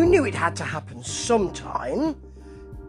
[0.00, 2.16] you knew it had to happen sometime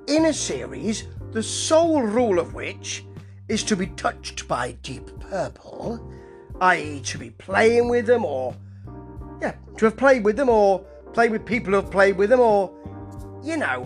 [0.07, 3.03] in a series, the sole rule of which
[3.49, 6.09] is to be touched by Deep Purple,
[6.61, 8.55] i.e., to be playing with them or,
[9.41, 10.79] yeah, to have played with them or
[11.11, 12.71] play with people who have played with them or,
[13.43, 13.83] you know,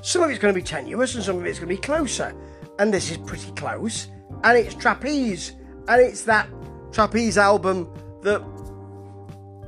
[0.00, 2.32] some of it's going to be tenuous and some of it's going to be closer.
[2.78, 4.06] And this is pretty close.
[4.44, 5.54] And it's Trapeze.
[5.88, 6.48] And it's that
[6.92, 8.40] Trapeze album that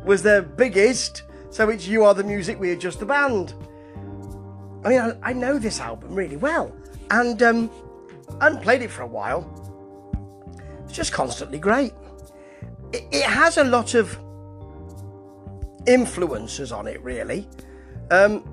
[0.04, 1.24] was their biggest.
[1.52, 3.52] So it's You Are the Music, We Are Just the Band.
[4.86, 6.74] I mean, I, I know this album really well.
[7.10, 7.70] And um,
[8.40, 9.44] hadn't played it for a while.
[10.84, 11.92] It's just constantly great.
[12.94, 14.18] It, it has a lot of
[15.86, 17.46] influences on it, really.
[18.10, 18.48] Um,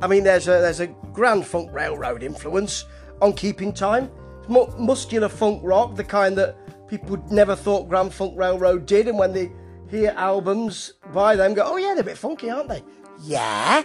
[0.00, 2.86] I mean, there's a there's a Grand Funk Railroad influence
[3.20, 4.10] on Keeping Time.
[4.48, 6.56] It's muscular funk rock, the kind that
[6.88, 9.52] people never thought Grand Funk Railroad did, and when they
[9.92, 12.82] hear albums by them, go, "Oh yeah, they're a bit funky, aren't they?"
[13.22, 13.84] Yeah.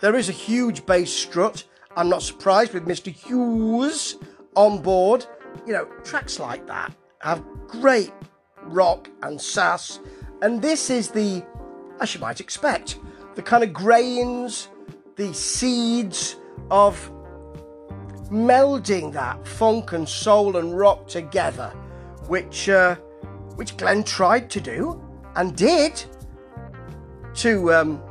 [0.00, 1.64] There is a huge bass strut.
[1.96, 3.10] I'm not surprised with Mr.
[3.10, 4.18] Hughes
[4.54, 5.24] on board.
[5.66, 8.12] You know, tracks like that have great
[8.64, 10.00] rock and sass,
[10.42, 11.42] and this is the,
[12.00, 12.98] as you might expect,
[13.36, 14.68] the kind of grains
[15.16, 16.36] the seeds
[16.70, 17.10] of
[18.30, 21.70] melding that funk and soul and rock together,
[22.28, 22.96] which uh,
[23.56, 25.02] which Glenn tried to do
[25.36, 26.02] and did
[27.34, 28.02] to um,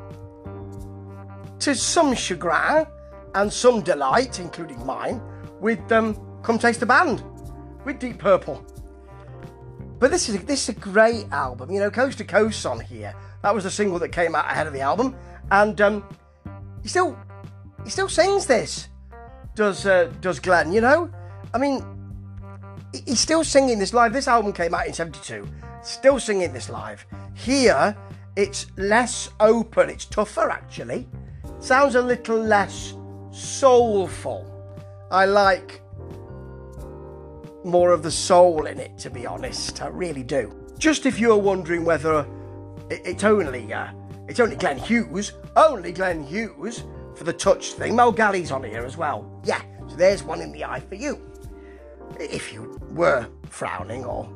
[1.60, 2.86] to some chagrin
[3.34, 5.22] and some delight, including mine,
[5.60, 7.24] with um, "Come Taste the Band"
[7.84, 8.66] with Deep Purple.
[10.00, 11.90] But this is a, this is a great album, you know.
[11.90, 13.16] Coast to Coast on here.
[13.42, 15.16] That was the single that came out ahead of the album,
[15.52, 16.04] and um,
[16.82, 17.18] he still
[17.84, 18.90] he still sings this.
[19.56, 20.72] Does uh, does Glenn?
[20.72, 21.10] You know,
[21.54, 21.84] I mean,
[23.06, 24.14] he's still singing this live.
[24.14, 25.48] This album came out in '72.
[25.84, 27.06] Still singing this live.
[27.34, 27.96] Here,
[28.36, 29.90] it's less open.
[29.90, 31.08] It's tougher actually.
[31.60, 32.94] Sounds a little less
[33.32, 34.52] soulful.
[35.12, 35.82] I like
[37.64, 39.82] more of the soul in it, to be honest.
[39.82, 40.54] I really do.
[40.78, 42.28] Just if you're wondering whether
[42.90, 43.88] it's only uh,
[44.28, 46.84] it's only Glenn Hughes, only Glenn Hughes
[47.16, 47.96] for the touch thing.
[47.96, 49.42] Mel Galley's on here as well.
[49.44, 51.20] Yeah, so there's one in the eye for you.
[52.20, 54.30] If you were frowning or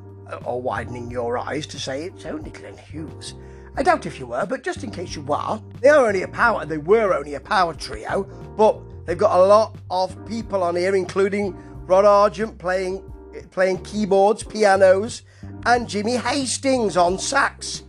[0.46, 3.34] or widening your eyes to say it's only Glenn Hughes.
[3.76, 6.28] I doubt if you were, but just in case you were, they are only a
[6.28, 6.66] power.
[6.66, 8.24] They were only a power trio,
[8.58, 13.04] but they've got a lot of people on here, including Rod Argent playing
[13.52, 15.22] playing keyboards, pianos,
[15.66, 17.84] and Jimmy Hastings on sax.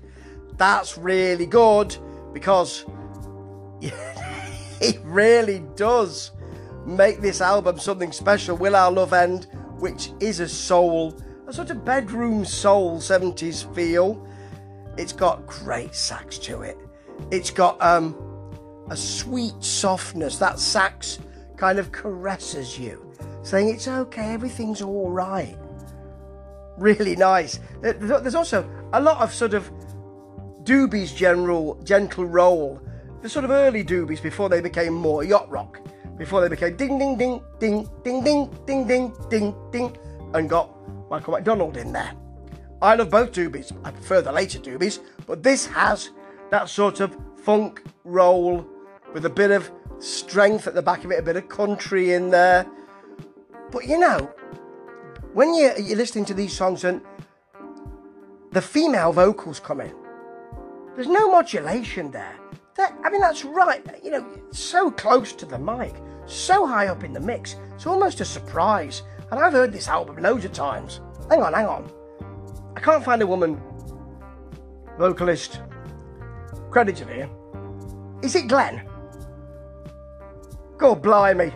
[0.56, 1.96] That's really good
[2.32, 2.84] because
[3.80, 6.32] it really does
[6.86, 8.56] make this album something special.
[8.56, 9.46] Will Our Love End,
[9.80, 14.26] which is a soul, a sort of bedroom soul 70s feel.
[14.96, 16.76] It's got great sax to it.
[17.30, 18.16] It's got um,
[18.90, 20.38] a sweet softness.
[20.38, 21.18] That sax
[21.56, 25.56] kind of caresses you, saying it's okay, everything's all right.
[26.76, 27.60] Really nice.
[27.82, 29.70] There's also a lot of sort of
[30.62, 32.80] Doobie's general gentle roll,
[33.22, 35.80] the sort of early Doobies before they became more yacht rock,
[36.20, 39.98] before they became ding ding ding ding ding ding ding ding ding ding,
[40.34, 40.68] and got
[41.08, 42.12] Michael McDonald in there.
[42.82, 43.72] I love both Doobies.
[43.84, 46.10] I prefer the later Doobies, but this has
[46.50, 48.66] that sort of funk roll
[49.14, 52.28] with a bit of strength at the back of it, a bit of country in
[52.28, 52.66] there.
[53.70, 54.30] But you know,
[55.32, 57.00] when you're, you're listening to these songs and
[58.52, 59.94] the female vocals come in,
[60.96, 62.36] there's no modulation there.
[62.80, 63.84] That, I mean, that's right.
[64.02, 67.56] You know, so close to the mic, so high up in the mix.
[67.74, 69.02] It's almost a surprise.
[69.30, 71.02] And I've heard this album loads of times.
[71.28, 71.92] Hang on, hang on.
[72.74, 73.60] I can't find a woman
[74.96, 75.60] vocalist
[76.70, 77.28] credited here.
[78.22, 78.88] Is it Glenn?
[80.78, 81.52] God blimey.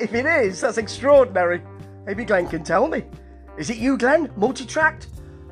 [0.00, 1.62] If it is, that's extraordinary.
[2.04, 3.04] Maybe Glenn can tell me.
[3.56, 4.32] Is it you, Glenn?
[4.36, 5.06] Multi-tracked?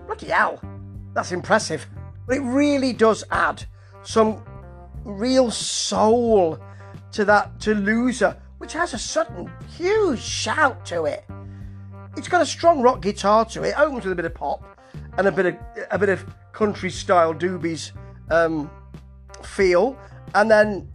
[0.07, 0.61] Bloody hell.
[1.15, 1.87] That's impressive.
[2.27, 3.65] But it really does add
[4.03, 4.43] some
[5.05, 6.59] real soul
[7.13, 11.25] to that to loser, which has a sudden huge shout to it.
[12.17, 14.65] It's got a strong rock guitar to it, opens with a bit of pop
[15.19, 15.57] and a bit of
[15.91, 17.93] a bit of country style doobies
[18.31, 18.71] um,
[19.43, 19.99] feel,
[20.35, 20.89] and then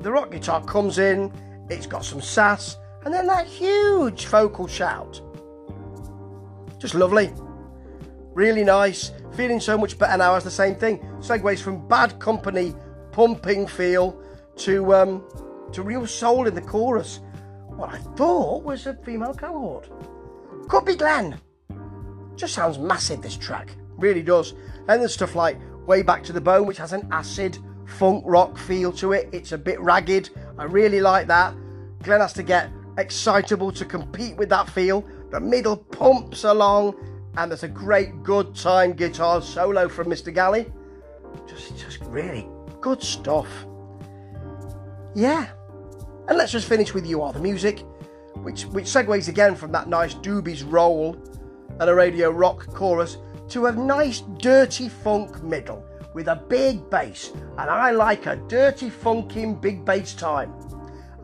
[0.00, 1.32] the rock guitar comes in.
[1.70, 5.20] It's got some sass, and then that huge vocal shout.
[6.78, 7.32] Just lovely,
[8.34, 9.12] really nice.
[9.34, 10.98] Feeling so much better now as the same thing.
[11.20, 12.74] Segues from bad company,
[13.12, 14.20] pumping feel
[14.56, 15.24] to um,
[15.72, 17.20] to real soul in the chorus.
[17.68, 19.88] What I thought was a female cohort.
[20.68, 21.40] Could be Glenn.
[22.36, 23.74] Just sounds massive, this track.
[23.96, 24.54] Really does.
[24.88, 28.58] And there's stuff like Way Back to the Bone, which has an acid funk rock
[28.58, 29.28] feel to it.
[29.32, 30.30] It's a bit ragged.
[30.58, 31.54] I really like that.
[32.02, 35.04] Glenn has to get excitable to compete with that feel.
[35.30, 36.94] The middle pumps along,
[37.36, 40.32] and there's a great good time guitar solo from Mr.
[40.32, 40.70] Galley.
[41.48, 42.46] Just, just really
[42.82, 43.48] good stuff.
[45.14, 45.48] Yeah.
[46.28, 47.84] And let's just finish with You Are the Music,
[48.42, 51.16] which, which segues again from that nice Doobies roll
[51.80, 53.16] and a radio rock chorus
[53.48, 57.30] to a nice dirty funk middle with a big bass.
[57.56, 60.52] And I like a dirty funking big bass time.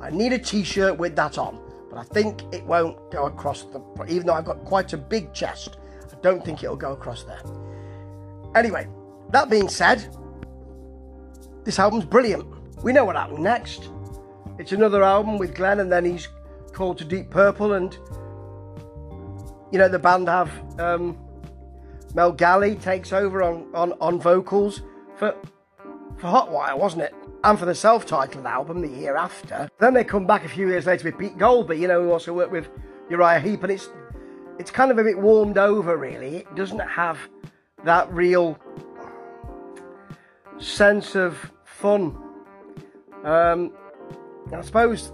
[0.00, 3.82] I need a t-shirt with that on, but I think it won't go across the
[4.08, 5.78] even though I've got quite a big chest,
[6.12, 7.42] I don't think it'll go across there.
[8.54, 8.86] Anyway,
[9.30, 10.14] that being said,
[11.68, 12.46] this album's brilliant.
[12.82, 13.90] We know what happened next.
[14.58, 16.26] It's another album with Glenn, and then he's
[16.72, 17.92] called to Deep Purple, and
[19.70, 20.50] you know the band have
[20.80, 21.18] um,
[22.14, 24.80] Mel Galley takes over on, on, on vocals
[25.16, 25.36] for
[26.16, 27.14] for Hotwire, wasn't it?
[27.44, 29.68] And for the self-titled album the year after.
[29.78, 32.32] Then they come back a few years later with Pete Goalby, you know, who also
[32.32, 32.70] worked with
[33.10, 33.90] Uriah Heep, and it's
[34.58, 36.36] it's kind of a bit warmed over, really.
[36.36, 37.18] It doesn't have
[37.84, 38.58] that real
[40.58, 42.16] sense of fun.
[43.24, 43.72] Um,
[44.52, 45.12] I suppose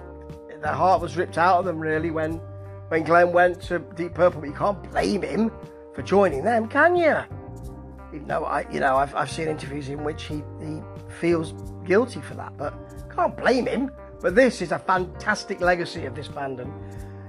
[0.62, 2.40] their heart was ripped out of them really when
[2.88, 4.40] when Glenn went to Deep Purple.
[4.40, 5.50] But you can't blame him
[5.94, 7.16] for joining them, can you?
[8.14, 10.80] Even though I, you know, I've, I've seen interviews in which he, he
[11.20, 11.52] feels
[11.84, 12.74] guilty for that, but
[13.14, 13.90] can't blame him.
[14.20, 16.72] But this is a fantastic legacy of this band, and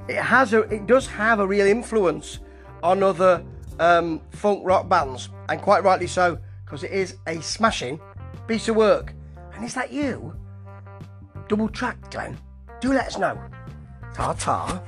[0.08, 2.40] it has a, it does have a real influence
[2.84, 3.44] on other
[3.80, 8.00] um, funk rock bands, and quite rightly so, because it is a smashing
[8.48, 9.14] piece of work.
[9.56, 10.36] And is that you?
[11.48, 12.38] Double track, Glenn?
[12.82, 13.40] Do let us know.
[14.14, 14.82] Ta ta.